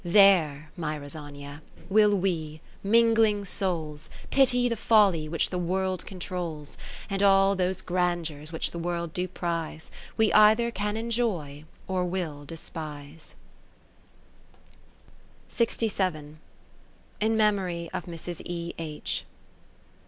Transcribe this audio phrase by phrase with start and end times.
[0.03, 6.75] There (my Rosania) will we, mingling souls, Pity the folly which the World controls;
[7.07, 12.03] And all those grandeurs which the World do prize 49 We either can enjoy, or
[12.03, 13.35] will despise.
[17.19, 18.41] In Memory of Mrs.
[18.45, 18.73] E.
[18.79, 19.25] H.